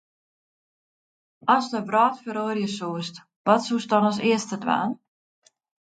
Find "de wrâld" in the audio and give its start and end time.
1.75-2.15